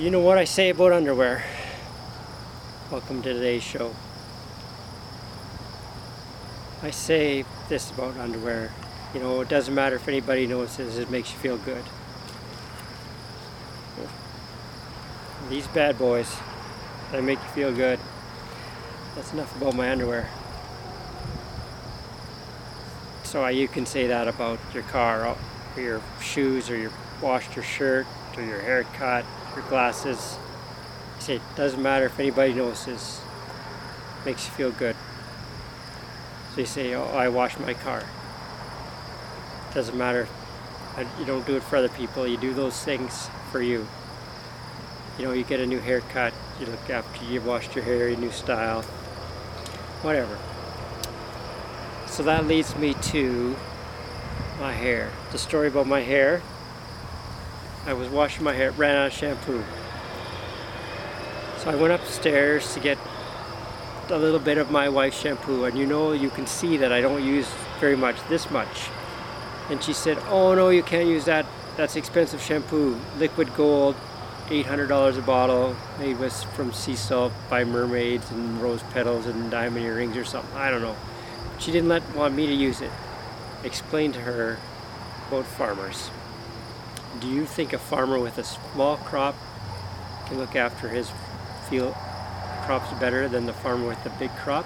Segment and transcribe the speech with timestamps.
[0.00, 1.44] You know what I say about underwear?
[2.90, 3.94] Welcome to today's show.
[6.82, 8.72] I say this about underwear.
[9.12, 11.84] You know, it doesn't matter if anybody notices, it makes you feel good.
[15.50, 16.34] These bad boys,
[17.12, 17.98] they make you feel good.
[19.16, 20.30] That's enough about my underwear.
[23.24, 25.36] So uh, you can say that about your car, or
[25.82, 30.36] your shoes, or your washed your shirt, or your haircut, your glasses.
[31.18, 33.20] I say it doesn't matter if anybody notices.
[34.24, 34.96] Makes you feel good.
[36.54, 38.04] So you say, "Oh, I wash my car."
[39.74, 40.28] Doesn't matter.
[40.96, 42.26] Uh, you don't do it for other people.
[42.26, 43.86] You do those things for you.
[45.18, 46.32] You know, you get a new haircut.
[46.58, 48.82] You look after you washed your hair, your new style,
[50.02, 50.38] whatever.
[52.06, 53.56] So that leads me to
[54.58, 55.10] my hair.
[55.32, 56.42] The story about my hair.
[57.86, 59.64] I was washing my hair, ran out of shampoo.
[61.58, 62.98] So I went upstairs to get
[64.10, 67.00] a little bit of my wife's shampoo, and you know, you can see that I
[67.00, 68.88] don't use very much, this much.
[69.70, 71.46] And she said, Oh no, you can't use that.
[71.76, 72.98] That's expensive shampoo.
[73.18, 73.94] Liquid gold,
[74.48, 79.86] $800 a bottle, made with from sea salt by mermaids and rose petals and diamond
[79.86, 80.56] earrings or something.
[80.56, 80.96] I don't know.
[81.58, 82.90] She didn't let want me to use it.
[83.62, 84.58] Explain to her
[85.28, 86.10] about farmers.
[87.18, 89.34] Do you think a farmer with a small crop
[90.26, 91.10] can look after his
[91.68, 91.94] field
[92.64, 94.64] crops better than the farmer with a big crop?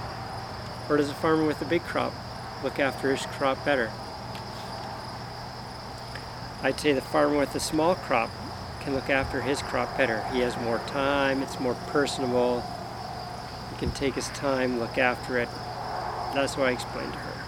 [0.88, 2.12] Or does a farmer with a big crop
[2.62, 3.90] look after his crop better?
[6.62, 8.30] I'd say the farmer with a small crop
[8.80, 10.22] can look after his crop better.
[10.32, 12.62] He has more time, it's more personable.
[13.70, 15.48] He can take his time, look after it.
[16.34, 17.44] That's what I explained to her.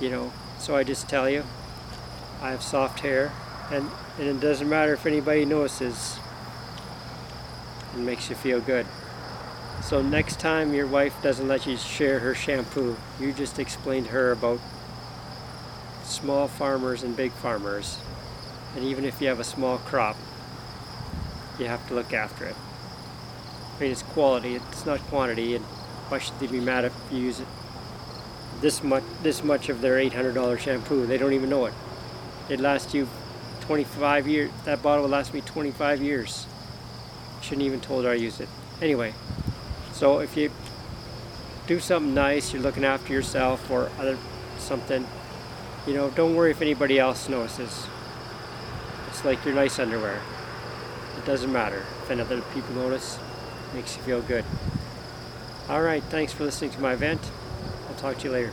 [0.00, 1.44] You know, so I just tell you,
[2.40, 3.32] I have soft hair,
[3.70, 6.18] and, and it doesn't matter if anybody notices.
[7.94, 8.86] It makes you feel good.
[9.82, 14.10] So next time your wife doesn't let you share her shampoo, you just explain to
[14.10, 14.60] her about
[16.04, 17.98] small farmers and big farmers.
[18.76, 20.16] And even if you have a small crop,
[21.58, 22.56] you have to look after it.
[23.76, 25.64] I mean, it's quality, it's not quantity, and
[26.08, 27.46] why should they be mad if you use it
[28.60, 31.06] this much this much of their $800 shampoo?
[31.06, 31.74] They don't even know it.
[32.48, 33.08] It lasts you
[33.66, 34.50] 25 years.
[34.64, 36.46] That bottle will last me 25 years.
[37.40, 38.48] Shouldn't even told her I used it.
[38.82, 39.14] Anyway,
[39.92, 40.50] so if you
[41.66, 44.18] do something nice, you're looking after yourself or other
[44.58, 45.06] something,
[45.86, 47.86] you know, don't worry if anybody else notices.
[49.08, 50.20] It's like your nice underwear.
[51.16, 53.18] It doesn't matter if any other people notice.
[53.74, 54.44] Makes you feel good.
[55.68, 57.20] All right, thanks for listening to my event.
[57.88, 58.52] I'll talk to you later.